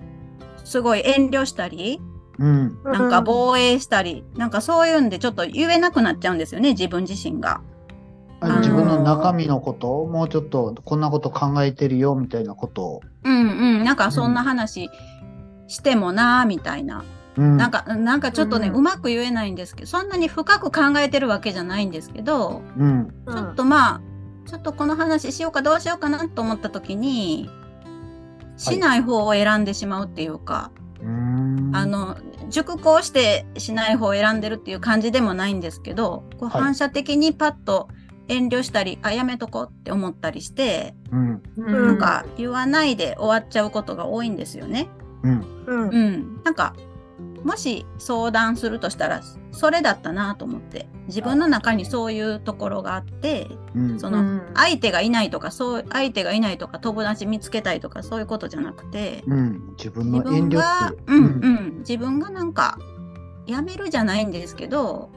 [0.64, 2.00] すごい遠慮したり
[2.40, 2.78] うん。
[2.84, 7.60] なんか防衛したり、なんかそういうんでちょっと言えなくなっちゃうんですよね、自分自身が。
[8.40, 13.44] あ自分の中身のことをもうちょっとこんなこと考えてるよみたいなことを、うんう
[13.80, 14.88] ん、なんかそんな話
[15.68, 17.04] してもなーみたいな。
[17.36, 23.14] うん、なんか、なんかちょっとね、ううんまく言えないんですけど、そんなに深く考えてるわけじゃないんですけど、うん。
[23.28, 24.00] ちょっとまあ、
[24.46, 27.48] ちょっとこの話しようかどうしようかなと思った時に、
[28.56, 30.72] しない方を選んでしまうっていうか、
[31.72, 32.16] あの
[32.48, 36.62] 熟考してしない方を選んでるっていう感じでもないんですけどこうはい。
[36.62, 37.88] 反射的にパッと
[38.28, 41.42] 遠慮したり、あやめとこうって思ったりして、うん。
[41.56, 41.86] うん。
[41.86, 44.88] なんか言わないで終わっちゃうことが多いんですよね。
[45.24, 45.64] うん。
[45.66, 45.88] うん。
[45.88, 46.74] うん、なんか
[47.44, 49.22] もし相談するとしたら
[49.52, 54.00] それだったなと思って自分の中にそういうところがあってうん。
[54.00, 54.42] そのうん。
[54.54, 59.74] 相手がいないとかそう相手がいないとか友達見つけたいとかそういうことじゃなくてうん。
[59.78, 61.24] 自分自の遠慮分がうん。
[61.24, 62.78] うん、自分がなんか
[63.46, 65.10] やめるじゃないんですけど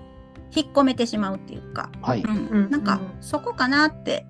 [0.55, 2.47] 引っ込めてしまうっていうか、はい、うん。
[2.47, 2.69] うん。
[2.69, 4.25] なんかそこかなって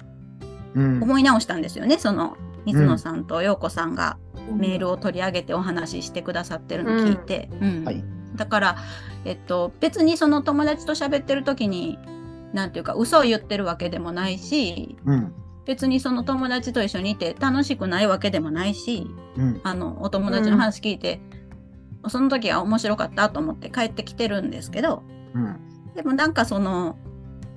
[0.75, 1.03] うん。
[1.03, 4.17] 思い直したんですよねその水野さんと陽子さんが
[4.51, 4.93] メールを。
[4.93, 8.03] を取り上げてお話ししてくださってるの聞いて、うんはい
[8.35, 8.77] だから、
[9.25, 11.99] えっと、別にその友達と喋ってる時に
[12.51, 19.05] なんていうか嘘を言ってるわけでもないしうん別にその友達と一緒にいて楽しくないわけでもないし
[19.37, 21.21] うんあのお友達の話聞いて、
[22.07, 25.03] その時は面白かったと思って帰ってきてるんですけど
[25.35, 25.59] うん。
[25.93, 26.97] でもなんかその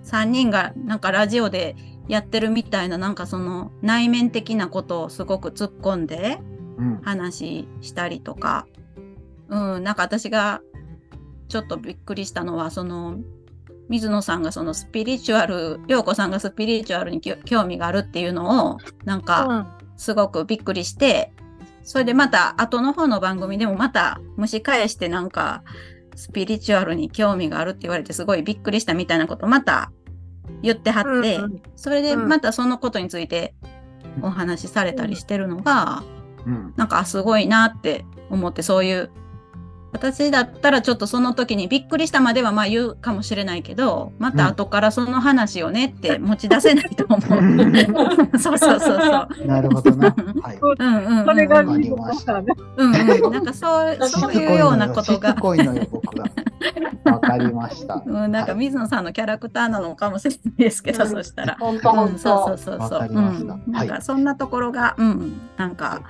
[0.05, 1.75] 3人がなんかラジオで
[2.07, 6.56] やってるみたいななんかその内面的なことをすごく突っ込んでうん。
[7.03, 8.67] 話したりとか、
[9.49, 10.61] うん、なんか私が
[11.49, 13.19] ちょっとびっくりしたのはその
[13.89, 21.33] 水野さんがそのスピリチュアル陽子さんがスピリチュアルに興味があるっていうのをなんかすごくびっくりして、
[21.85, 25.63] それでまた後の方の番組でもまた蒸し返してなんか
[26.17, 29.93] スピリチュアルに興味があるって言われてすごいびっくりしたみたいなことまた
[30.63, 31.63] 言ってはって、うんうん。
[31.77, 33.55] それでまたそのことについて
[34.23, 36.03] お話しされたりしてるのが、
[36.47, 36.75] うん。
[36.77, 39.11] なんかあすごいなって思ってそういう
[39.97, 47.21] 私だったらちょっとその時にびっくりしたまではまあ言うかもしれないけどまた後からその話をねって持ち出せないと思う。
[48.39, 49.47] そうそうそうそう。
[49.47, 50.15] なるほどな。
[50.43, 50.59] はい。
[50.61, 52.55] うんうんうんそれがわかり水ました野さんね。
[52.77, 56.25] うんうん、なんかそう そういうようなことがしつ、こいのよ、僕が。
[57.11, 58.03] わかりました。
[58.05, 61.57] うん、なんか水野さんのキャラクターなのかもしれないですけど、うんそしたら。
[61.59, 62.57] 本当本うん、そう当。
[62.59, 62.99] そうそうそう。
[62.99, 66.03] わかりましたうん、なんはかそんなところが、うん、なんか。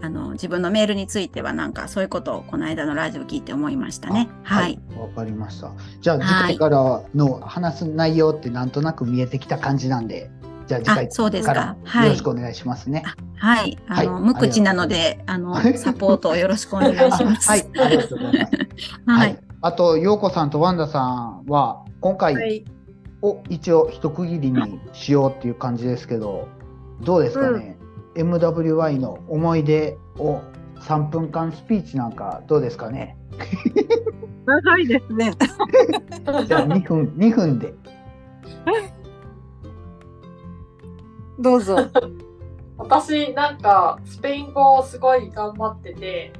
[0.00, 4.28] あの自分のメールについてはなんかそういうことをこの間のラジオ聞いて思いましたね。
[4.42, 4.80] はい。。
[4.98, 5.72] わかりました。
[6.00, 10.30] じゃあ、はい次回からの話す内容ってなんとなく見えてきた感じなんで、
[10.66, 13.02] じゃあ次回あそうですかよろしくお願いしますね。
[13.36, 13.78] はい。
[13.88, 17.48] あの、はい無口なので、あの、サポートをよろしくお願いします。
[17.48, 18.52] はい、ありがとうございます。
[19.06, 19.36] は はいい。。
[19.60, 22.64] あと、陽子さんとワンダさんは、今回はい。
[23.22, 26.48] を一応一区切りにしようっていう感じですけど、
[27.02, 27.73] どうですかね、
[28.14, 30.40] MWY の思い出を
[30.80, 33.16] 3分間スピーチなんかどうですかね？
[34.46, 35.32] 長いですね。
[36.46, 37.74] じゃあ2分、2分で。
[41.38, 41.76] どうぞ。
[42.76, 46.32] 私なんかスペイン語をすごい頑張ってて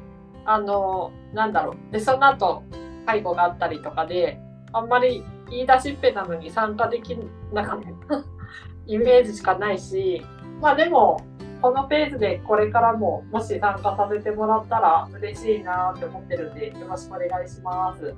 [0.44, 2.64] あのなんだろうでその後
[3.06, 4.40] 介護があったりとかで
[4.72, 7.16] あんまり言い出しっぺなのに参加でき
[7.52, 8.24] なかった
[8.86, 10.22] イメージしかないし
[10.60, 11.20] まあでも
[11.64, 18.14] このペースでこれからももし参加させてもらったら嬉しいなって思ってるんでよろしくお願いします。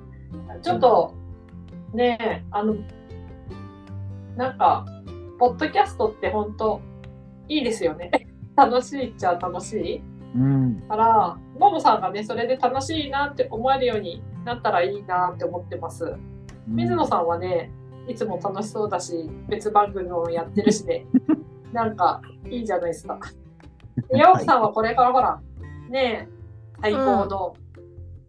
[0.61, 1.15] ちょっと
[1.93, 2.75] ねえあの
[4.35, 4.85] なんか
[5.39, 6.81] ポッドキャストって本当
[7.47, 8.11] いいですよね。
[8.57, 10.03] 楽しいっちゃ楽しい
[10.35, 10.81] うん。
[10.89, 16.17] から、ももさんがね、それで楽しいなって思えるようになったらいいなって思ってます。
[16.67, 17.71] 水野さんはね、
[18.09, 21.05] いつも楽しそうだし、別番組もやってるしで、
[21.73, 23.19] なんかいいじゃないですか。
[24.09, 25.41] でヨークさんはこれからほら、
[25.89, 26.27] ね
[26.81, 27.55] え、待望の、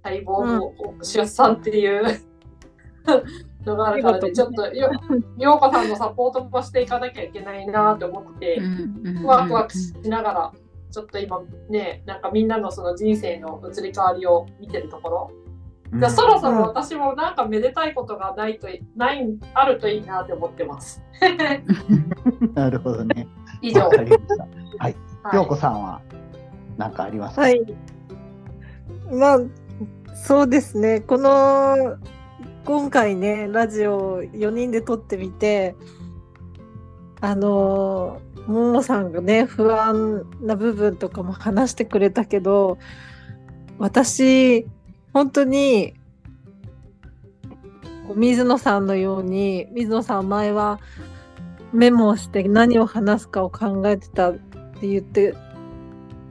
[0.02, 0.72] 待望の
[1.02, 2.20] 出産っていう
[3.64, 4.90] のがあるからね、ちょっとよ、
[5.38, 8.62] ヨーコさんのサポートもしていかなきゃいけないなって思ってて、
[9.24, 10.52] ワクワクしながら、
[10.90, 15.30] ちょっと今ね、なんかみんなのその人生の移り変わりを見てるところ。
[15.92, 21.02] うんじゃあそろそろ私もなんかめでたいことがないとい、ない、あるといいなって思ってます。
[22.54, 23.26] なるほどね。
[23.62, 23.88] 以上。
[23.88, 24.96] はい
[25.32, 26.00] 陽子さんは
[26.76, 27.42] 何かありますか？
[27.42, 27.60] はい。
[29.10, 29.38] まあ、
[30.14, 31.00] そうですね。
[31.00, 31.96] この、
[32.64, 35.74] 今回ね、ラジオ4人で撮ってみて、
[37.20, 42.78] あの、ももさんがね、不安な部分とかも話してくれたけど、
[43.78, 44.66] 私、
[45.18, 45.94] 本当に、
[48.14, 50.78] 水野さんのように、水野さん前は
[51.72, 54.34] メモをして何を話すかを考えてたっ
[54.80, 55.34] て言って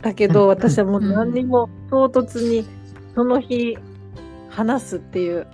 [0.01, 2.65] だけど、私はもう何にも唐突に
[3.13, 3.77] その日
[4.47, 5.47] 話すっていう、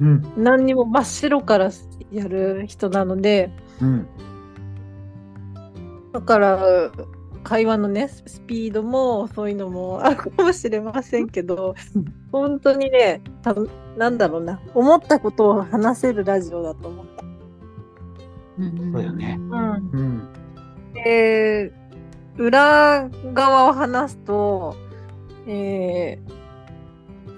[0.00, 0.32] うん。
[0.36, 1.70] 何にも真っ白から
[2.10, 4.06] やる人なので、うん。
[6.12, 6.90] だから
[7.48, 11.74] 会話のね、スピードもそういうのもあるかもしれませんけど、
[12.30, 13.54] 本当にね、た
[13.96, 17.24] なんだろうな、思ったことを話せるラジオだと思った。
[18.92, 20.28] そうよねうんうん。
[20.92, 21.72] で、
[22.36, 24.76] 裏側を話すと、
[25.46, 26.38] えー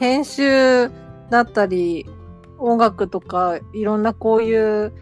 [0.01, 0.91] 編集
[1.29, 2.07] だったり、
[2.59, 4.93] 音楽とか、いろんなこういう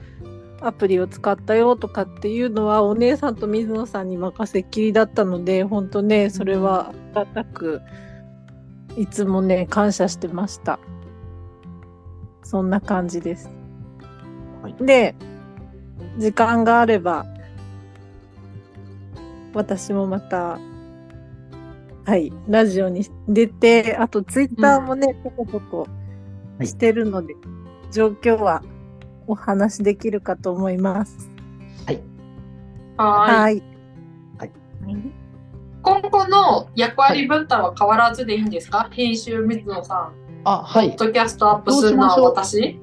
[0.60, 7.80] アプリを使ったよとかっていうのは、お姉さんと水野さんに任せっきりだったので、本当ね、それはあたく、
[8.96, 10.80] いつもね、感謝してました。
[12.42, 13.50] そんな感じです。
[14.62, 15.14] はいで、
[16.18, 17.26] 時間があれば、
[19.54, 20.58] 私もまた、
[22.04, 25.86] はい、ラジオに出て、あとツイッターもね、ちょこちょこ
[26.64, 27.34] してるので、
[27.92, 28.62] 状況は
[29.28, 31.30] お話しできるかと思います。
[32.96, 33.62] はーい。
[34.38, 34.50] はい。
[35.82, 40.12] 今後の役割分担は変わらずでいいんですか、編集水野さん。
[40.44, 40.98] あ、はいポッ。
[40.98, 42.80] ドキャストアップするのは私？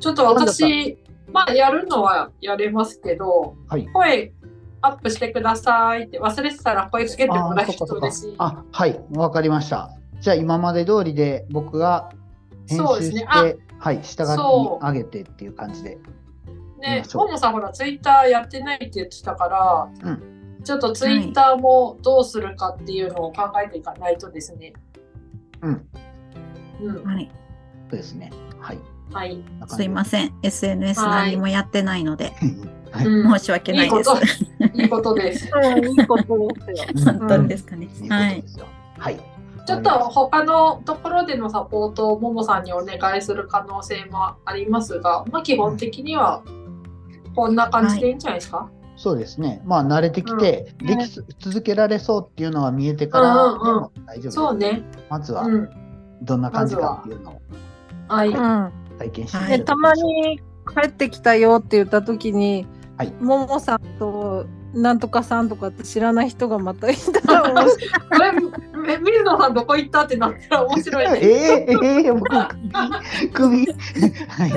[0.00, 0.98] ちょっと私、
[1.32, 3.86] まあやるのはやれますけど、はい。
[3.94, 4.34] 声
[4.82, 8.34] アップしてくださいって忘れてたら声つけてもらえると嬉しい。
[8.36, 9.88] あ、はい、わかりました。
[10.20, 12.10] じゃあ今まで通りで僕が
[12.68, 13.26] 編そうですね
[13.84, 14.38] はい、下書き
[14.82, 15.98] 上げてっていう感じで。
[16.78, 19.46] ね、そうももさんほらツイッターやってないって言ってたか
[20.02, 24.72] ら、うちょっとツイッターもどうするかっていうのを考えていかないとですね。
[25.60, 25.88] うん、
[26.80, 27.04] うん。
[27.04, 27.30] はい。
[27.90, 28.32] そうですね。
[28.58, 28.78] はい。
[29.12, 29.44] はい。
[29.68, 30.34] すいません。
[30.42, 32.32] SNS はい何もやってないので、
[32.90, 33.06] はい。
[33.06, 34.10] うん申し訳ないです。
[34.10, 34.14] いいこ
[34.70, 35.50] といいことです。
[35.52, 37.12] うん、いいことですよ。
[37.18, 37.84] 本当にですかね。
[37.84, 38.48] いいことはいで。
[38.48, 38.66] すよ。
[38.98, 39.20] はい。
[39.66, 46.42] ちょっと他のところでのサポートをももさんにお願いする可能性もありますが、まあ基本的には
[47.34, 48.70] こんな感じでいいんじゃないですか？
[48.96, 49.60] そうですね。
[49.64, 54.34] まあ慣れてきて、できす続けられそうっていうのが見えてからでうんうんうんも大丈夫です。
[54.34, 54.82] そうね。
[55.08, 55.70] まずはうん。
[56.22, 57.40] どんな感じかっていうのを
[58.08, 58.28] はい。
[58.28, 58.72] うん。
[58.98, 60.40] 体験してはいでたまに
[60.72, 67.90] 帰ってきたよって言った時に、はいももさんとなんとかさんとかって知らない人がまたいたら面白い。
[67.90, 68.18] こ
[68.82, 71.18] れ、め水野さんどこ行ったってなったら面白いね。
[71.22, 72.28] ええええ僕
[73.32, 73.74] 首首
[74.28, 74.52] はい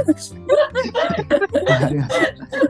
[1.83, 2.19] ありまし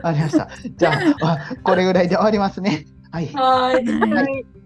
[0.00, 0.92] たありましたじゃ
[1.22, 3.84] ああこれぐらいで終わりますねはいはい。
[3.86, 4.57] はい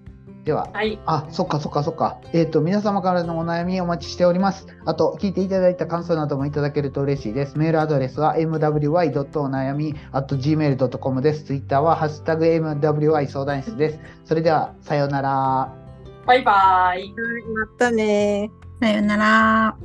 [0.45, 0.69] では。
[0.73, 0.99] はい。
[1.07, 2.19] あそっかそっかそっか。
[2.33, 4.67] えっ、と皆様からのお悩みお待ちしております。
[4.85, 7.57] あと聞いていただいた感想などもいただけると嬉しいです。
[7.57, 11.45] メールアドレスは mwy.onayami.gmail.com です。
[11.45, 14.01] ツイッターはハッシュタグ mwy 相談室です。
[14.25, 15.73] それではさようなら。
[16.27, 17.13] バイバイ。
[17.13, 17.17] ま
[17.79, 19.77] たねさよなら。